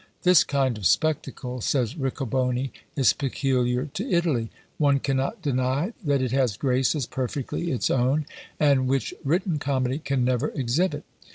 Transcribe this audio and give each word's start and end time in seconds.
"This 0.23 0.43
kind 0.43 0.79
of 0.79 0.87
spectacle," 0.87 1.61
says 1.61 1.95
Riccoboni, 1.95 2.73
"is 2.95 3.13
peculiar 3.13 3.85
to 3.93 4.03
Italy; 4.09 4.49
one 4.79 4.99
cannot 4.99 5.43
deny 5.43 5.93
that 6.03 6.23
it 6.23 6.31
has 6.31 6.57
graces 6.57 7.05
perfectly 7.05 7.69
its 7.71 7.91
own, 7.91 8.25
and 8.59 8.87
which 8.87 9.13
written 9.23 9.59
Comedy 9.59 9.99
can 9.99 10.23
never 10.25 10.49
exhibit. 10.55 11.03